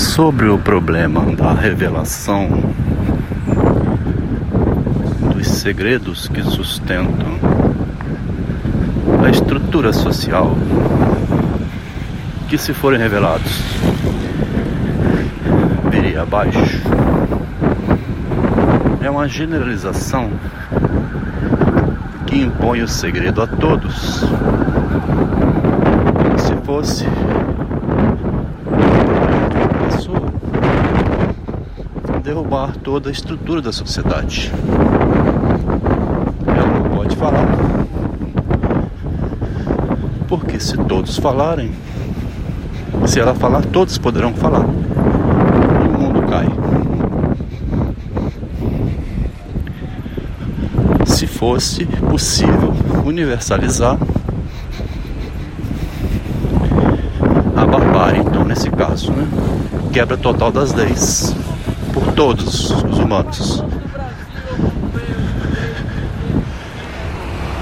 [0.00, 2.48] sobre o problema da revelação
[5.34, 7.38] dos segredos que sustentam
[9.22, 10.56] a estrutura social
[12.48, 13.62] que se forem revelados
[15.90, 16.80] viria abaixo
[19.02, 20.30] é uma generalização
[22.26, 24.20] que impõe o segredo a todos.
[26.38, 27.06] Se fosse
[29.90, 30.32] pessoa
[32.30, 34.52] derrubar toda a estrutura da sociedade.
[36.46, 37.44] Ela não pode falar.
[40.28, 41.72] Porque se todos falarem,
[43.04, 44.64] se ela falar, todos poderão falar.
[44.64, 46.46] E o mundo cai.
[51.04, 52.72] Se fosse possível
[53.04, 53.98] universalizar
[57.56, 59.26] a barbárie, então, nesse caso, né?
[59.92, 61.34] Quebra total das leis
[61.92, 63.64] por todos os humanos.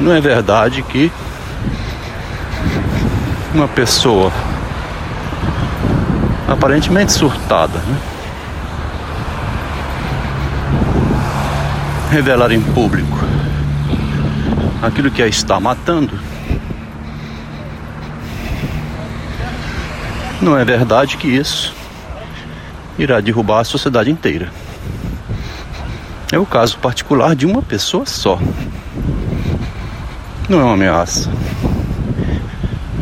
[0.00, 1.10] Não é verdade que
[3.54, 4.30] uma pessoa
[6.46, 7.98] aparentemente surtada, né?
[12.10, 13.18] revelar em público
[14.80, 16.18] aquilo que a está matando,
[20.40, 21.77] não é verdade que isso
[22.98, 24.50] irá derrubar a sociedade inteira.
[26.32, 28.38] É o caso particular de uma pessoa só.
[30.48, 31.30] Não é uma ameaça.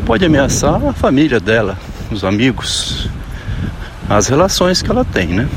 [0.05, 1.77] Pode ameaçar a família dela,
[2.11, 3.08] os amigos,
[4.08, 5.48] as relações que ela tem, né?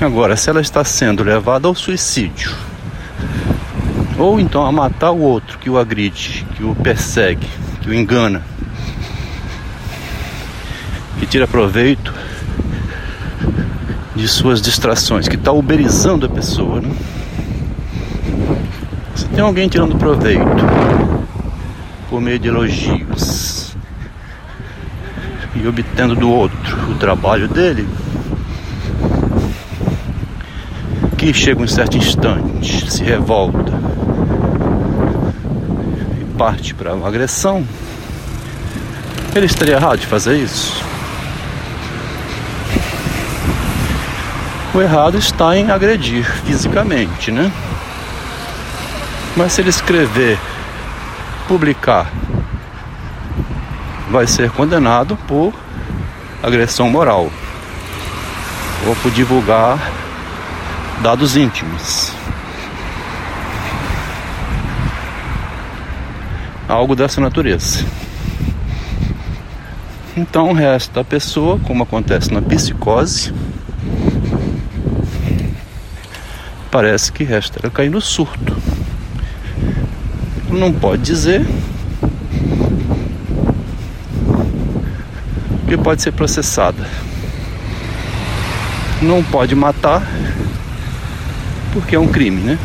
[0.00, 2.54] Agora, se ela está sendo levada ao suicídio,
[4.18, 7.46] ou então a matar o outro que o agride, que o persegue,
[7.82, 8.42] que o engana,
[11.18, 12.12] que tira proveito
[14.14, 16.80] de suas distrações, que está uberizando a pessoa.
[16.80, 16.90] Né?
[19.14, 20.42] Se tem alguém tirando proveito
[22.08, 23.76] por meio de elogios
[25.54, 27.86] e obtendo do outro o trabalho dele,
[31.16, 33.72] que chega um certo instante, se revolta
[36.20, 37.66] e parte para uma agressão,
[39.34, 40.95] ele estaria errado de fazer isso?
[44.76, 47.50] O errado está em agredir fisicamente, né?
[49.34, 50.38] Mas se ele escrever,
[51.48, 52.12] publicar,
[54.10, 55.54] vai ser condenado por
[56.42, 57.30] agressão moral
[58.86, 59.78] ou por divulgar
[61.00, 62.12] dados íntimos.
[66.68, 67.82] Algo dessa natureza.
[70.14, 73.32] Então resta a pessoa, como acontece na psicose,
[76.76, 78.54] parece que resta cair no surto.
[80.50, 81.42] Não pode dizer
[85.66, 86.86] que pode ser processada.
[89.00, 90.06] Não pode matar
[91.72, 92.58] porque é um crime, né?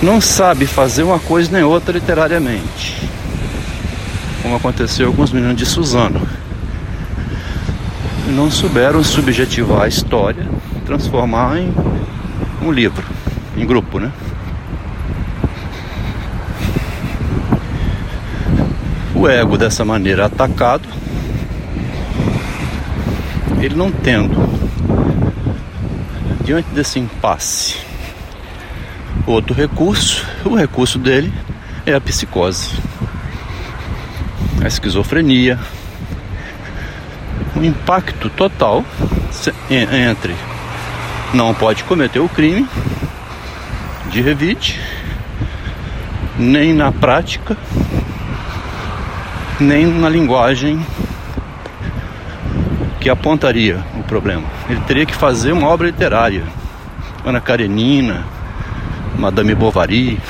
[0.00, 3.02] Não sabe fazer uma coisa nem outra literariamente.
[4.42, 6.24] Como aconteceu com os meninos de Suzano.
[8.28, 10.46] Não souberam subjetivar a história,
[10.84, 11.72] transformar em
[12.60, 13.04] um livro,
[13.56, 14.12] em grupo, né?
[19.14, 20.88] O ego dessa maneira atacado,
[23.60, 24.36] ele não tendo,
[26.44, 27.76] diante desse impasse,
[29.26, 31.32] outro recurso, o recurso dele
[31.86, 32.70] é a psicose,
[34.62, 35.58] a esquizofrenia,
[37.56, 38.84] um impacto total
[39.70, 40.34] entre
[41.34, 42.68] não pode cometer o crime
[44.10, 44.78] de revide,
[46.38, 47.56] nem na prática,
[49.58, 50.84] nem na linguagem
[53.00, 54.44] que apontaria o problema.
[54.68, 56.44] Ele teria que fazer uma obra literária.
[57.24, 58.24] Ana Karenina,
[59.16, 60.20] Madame Bovary,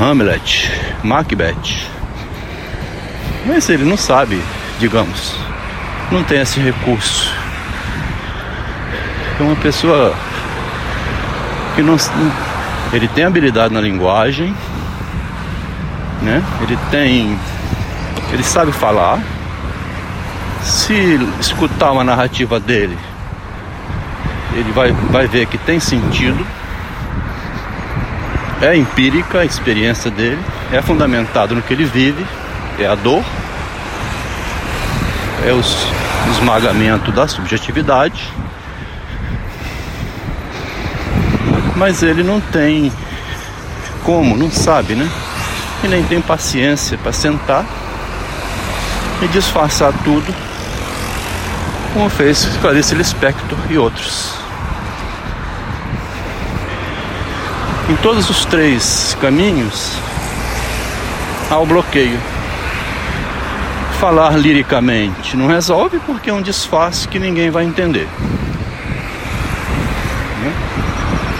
[0.00, 0.70] Hamlet,
[1.02, 1.88] Macbeth.
[3.46, 4.40] Mas ele não sabe,
[4.78, 5.34] digamos,
[6.12, 7.39] não tem esse recurso
[9.42, 10.14] é uma pessoa
[11.74, 11.96] que não
[12.92, 14.54] ele tem habilidade na linguagem,
[16.22, 16.42] né?
[16.62, 17.38] Ele tem
[18.32, 19.18] ele sabe falar.
[20.62, 22.96] Se escutar uma narrativa dele,
[24.52, 26.46] ele vai, vai ver que tem sentido.
[28.60, 30.38] É empírica a experiência dele,
[30.70, 32.26] é fundamentado no que ele vive,
[32.78, 33.24] é a dor.
[35.46, 35.60] é o
[36.30, 38.30] esmagamento da subjetividade,
[41.76, 42.92] mas ele não tem
[44.04, 45.08] como, não sabe, né?
[45.84, 47.64] E nem tem paciência para sentar
[49.22, 50.34] e disfarçar tudo,
[51.92, 54.34] como fez Clarice Lispector e outros.
[57.88, 59.92] Em todos os três caminhos
[61.50, 62.18] há o bloqueio.
[63.98, 68.08] Falar liricamente não resolve porque é um disfarce que ninguém vai entender.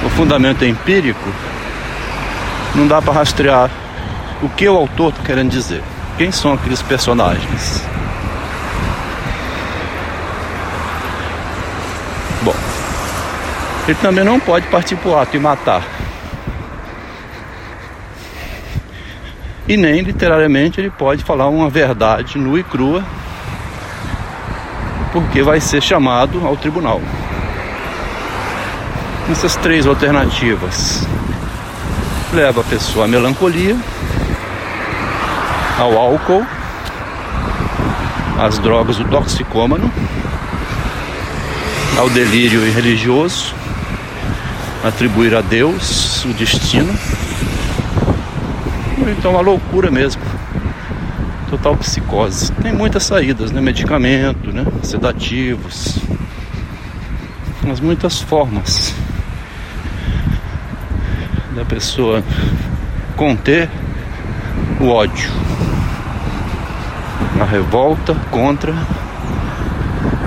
[0.02, 1.32] O fundamento é empírico
[2.74, 3.70] não dá para rastrear
[4.42, 5.82] o que o autor está querendo dizer.
[6.18, 7.82] Quem são aqueles personagens?
[12.42, 12.54] Bom,
[13.88, 15.82] ele também não pode partir para o ato e matar.
[19.66, 23.02] E nem literariamente ele pode falar uma verdade nua e crua,
[25.14, 27.00] porque vai ser chamado ao tribunal.
[29.30, 31.06] Essas três alternativas
[32.32, 33.76] leva a pessoa à melancolia,
[35.78, 36.44] ao álcool,
[38.38, 39.90] às drogas do toxicômano,
[41.98, 43.54] ao delírio religioso,
[44.84, 46.92] atribuir a Deus o destino
[49.10, 50.22] então uma loucura mesmo.
[51.48, 52.52] Total psicose.
[52.52, 53.60] Tem muitas saídas, né?
[53.60, 54.64] Medicamento, né?
[54.82, 55.98] Sedativos.
[57.62, 58.94] Mas muitas formas
[61.54, 62.22] da pessoa
[63.16, 63.68] conter
[64.80, 65.30] o ódio.
[67.40, 68.74] A revolta contra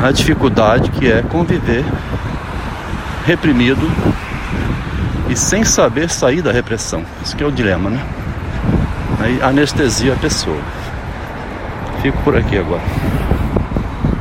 [0.02, 1.86] a dificuldade que é conviver
[3.26, 3.90] reprimido
[5.30, 7.06] e sem saber sair da repressão.
[7.24, 8.04] Isso que é o dilema, né?
[9.20, 10.60] Aí anestesia a pessoa.
[12.02, 12.82] Fico por aqui agora.